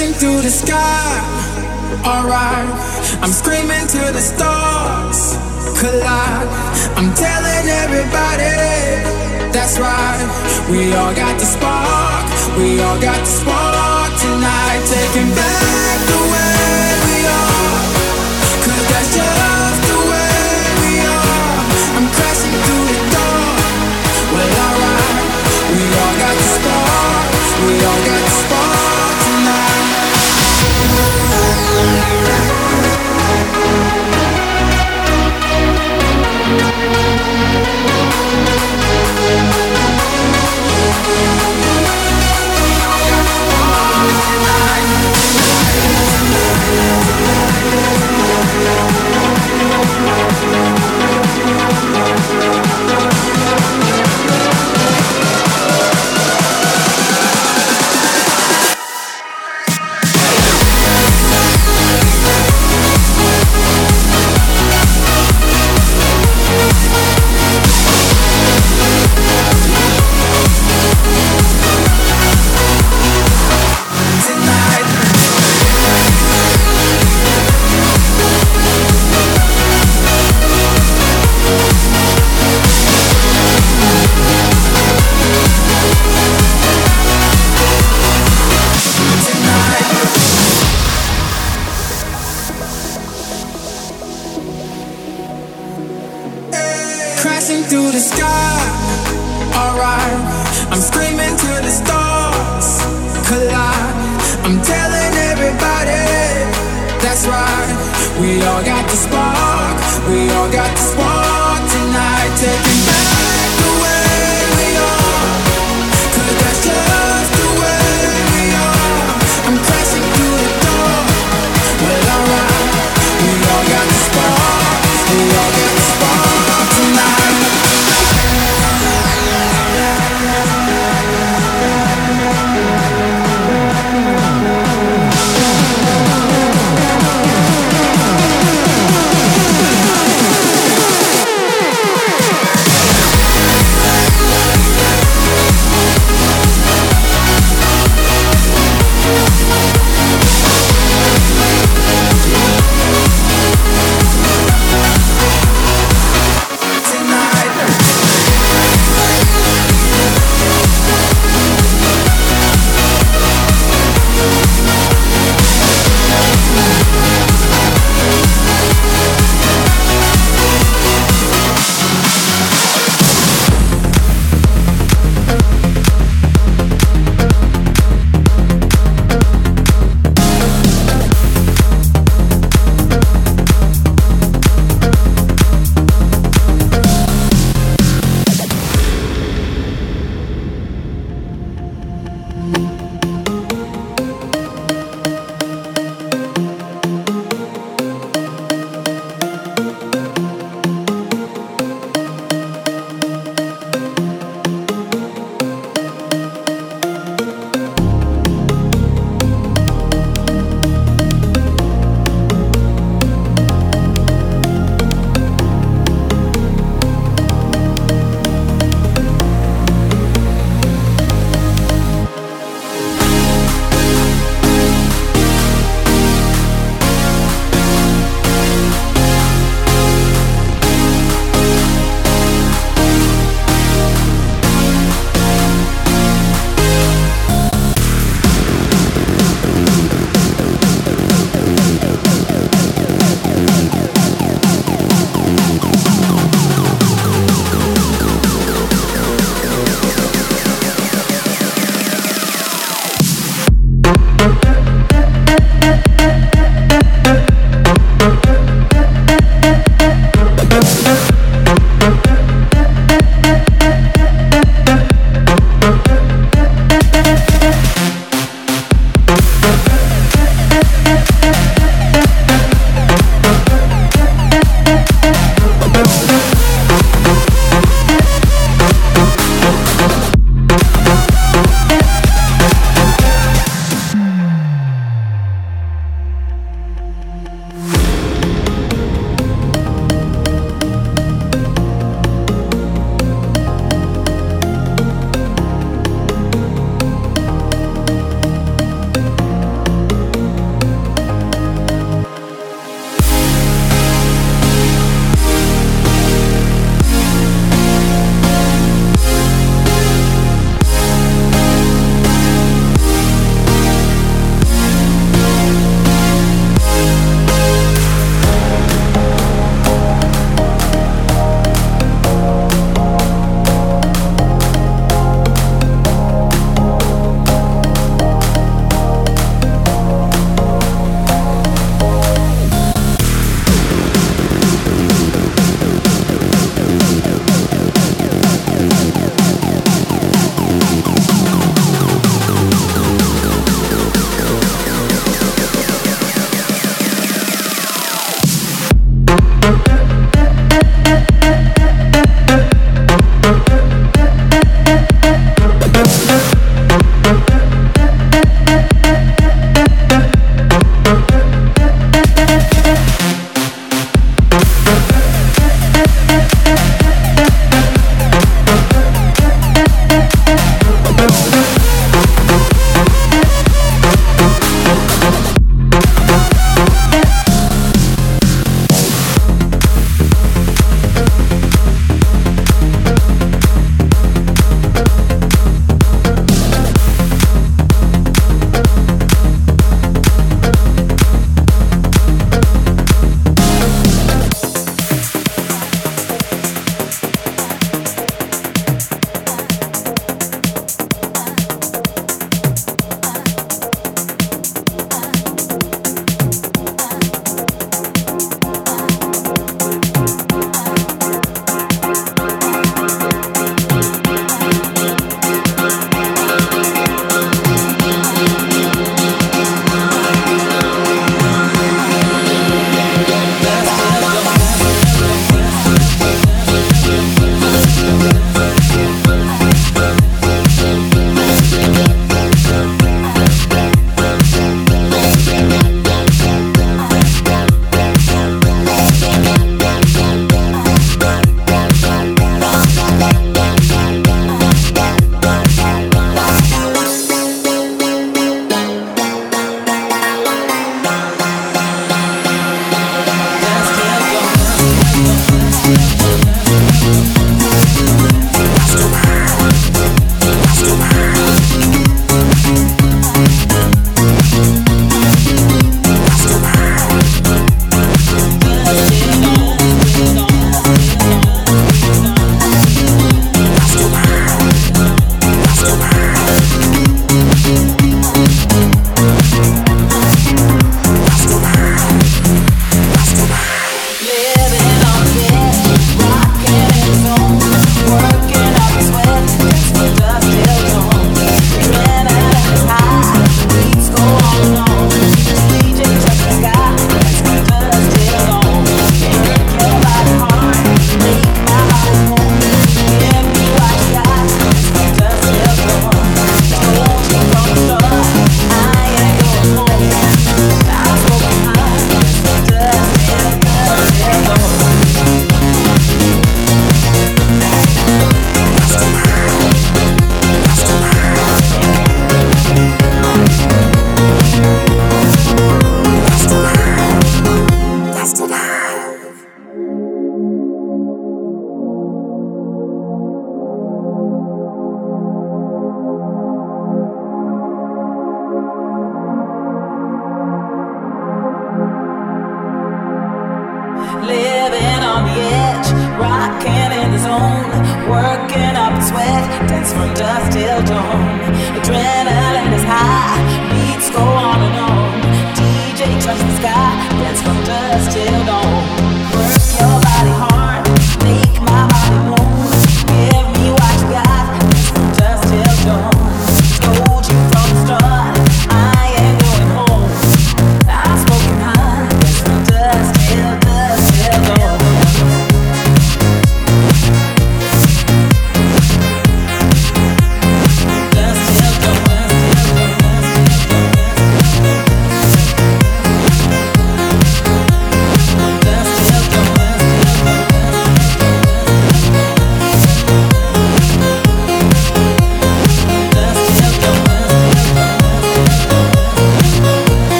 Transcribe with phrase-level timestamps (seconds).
[0.00, 1.20] dancing through the sky.
[2.04, 2.68] Alright,
[3.22, 5.36] I'm screaming to the stars
[5.78, 6.48] collide.
[6.96, 8.54] I'm telling everybody
[9.52, 10.24] that's right.
[10.70, 12.24] We all got the spark,
[12.56, 14.80] we all got the spark tonight.
[14.88, 16.29] Taking back the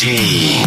[0.00, 0.64] energy.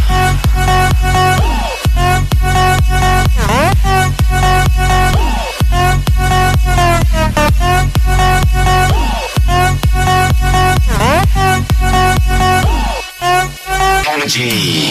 [14.13, 14.90] energy.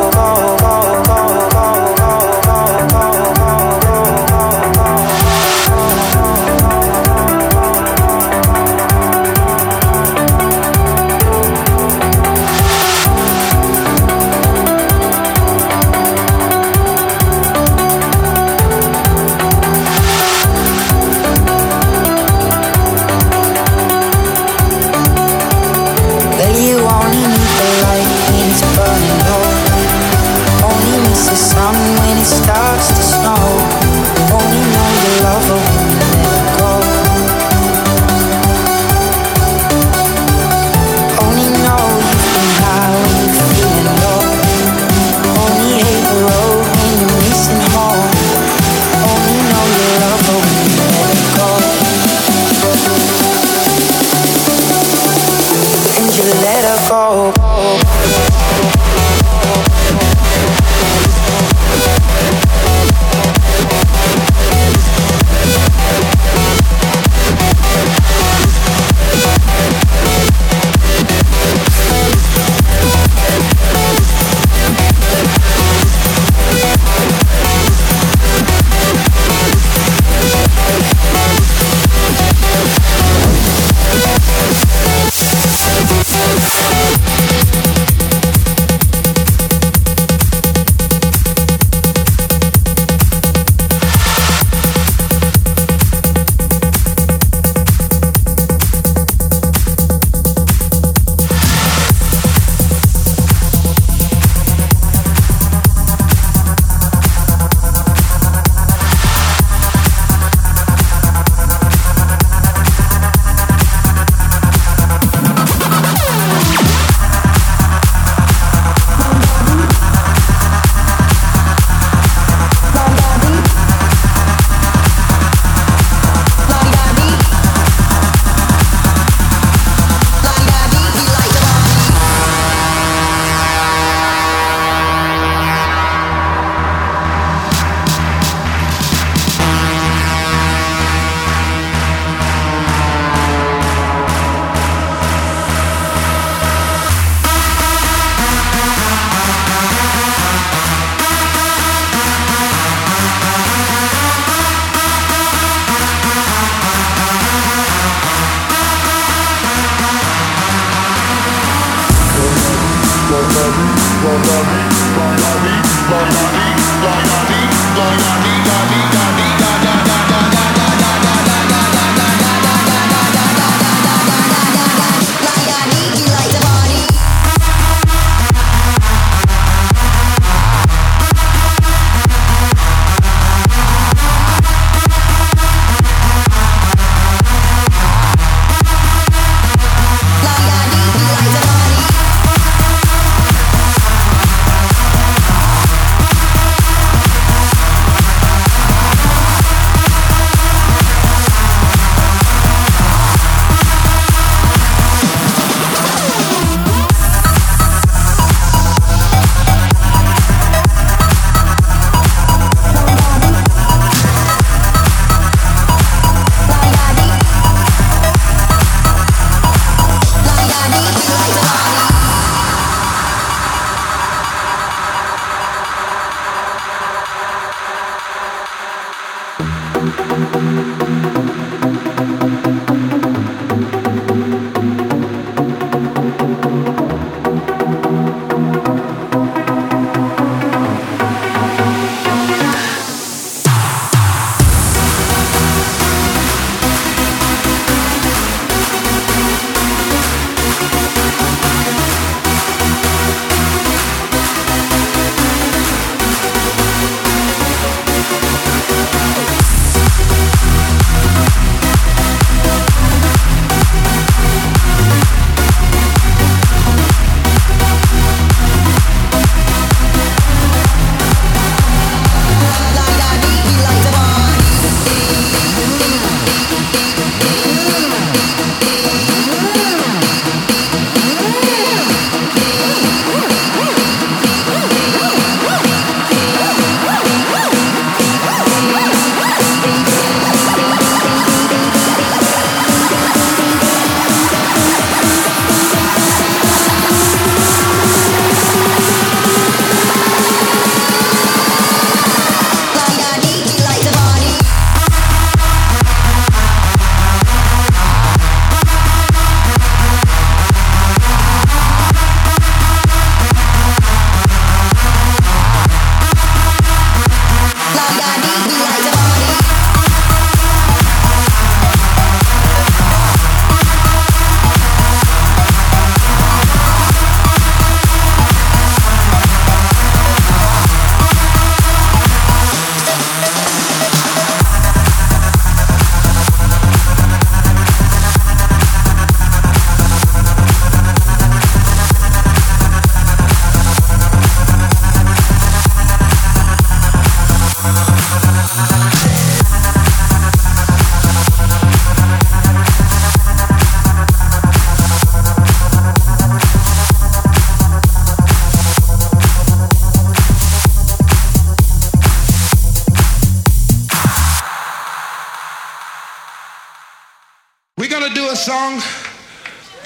[229.81, 231.20] どんどんどんどん」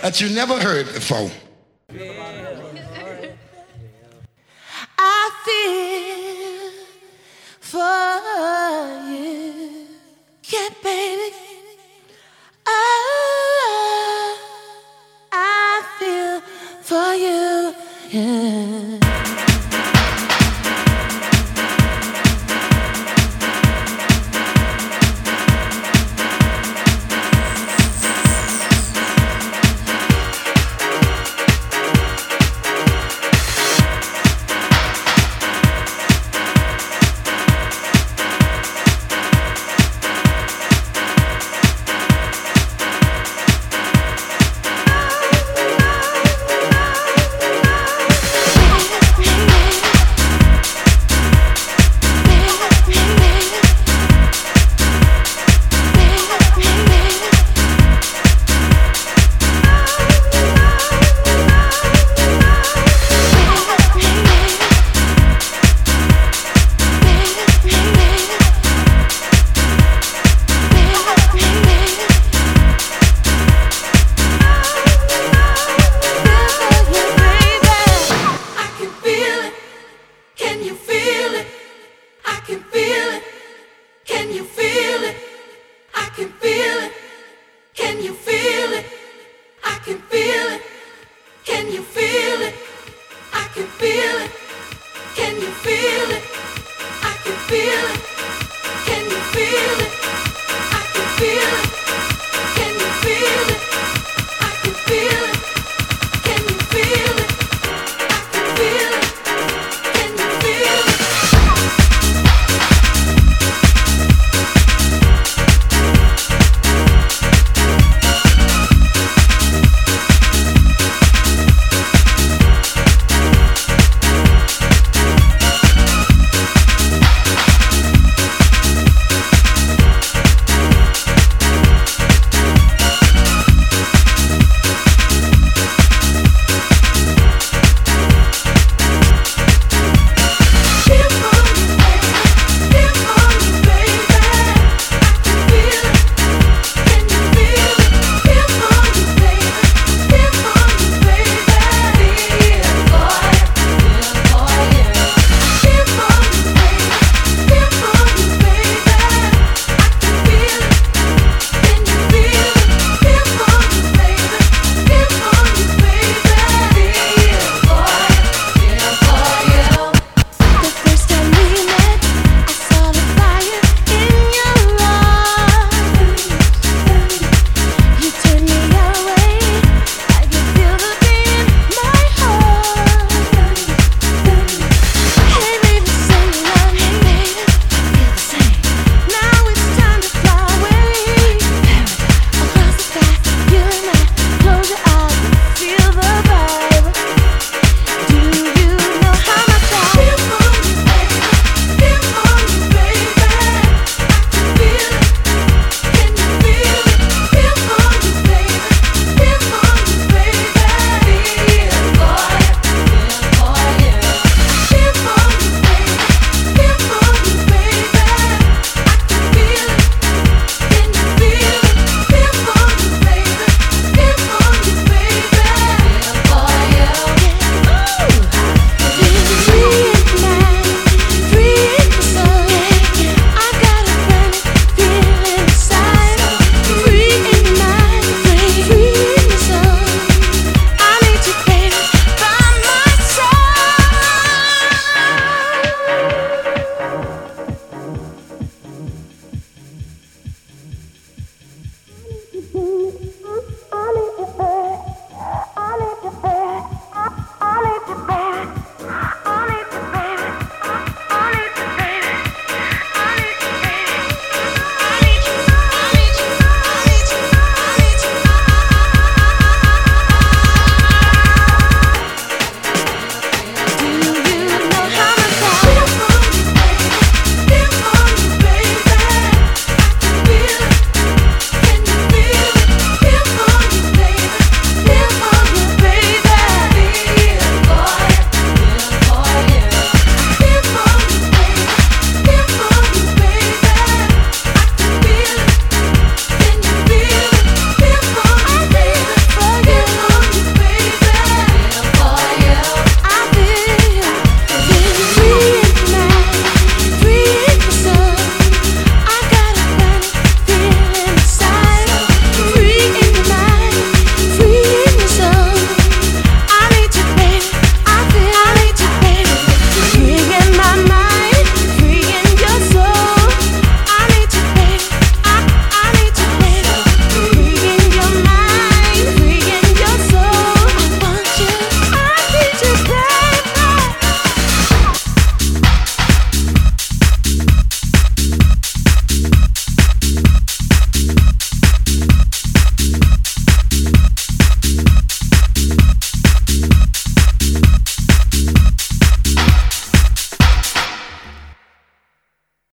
[0.06, 1.32] that you never heard before.
[5.00, 6.72] I feel
[7.60, 8.04] for
[9.10, 9.88] you.
[10.44, 11.36] Yeah, baby.
[12.68, 14.38] I,
[15.32, 16.40] I feel
[16.84, 17.74] for you.
[18.12, 19.05] Yeah.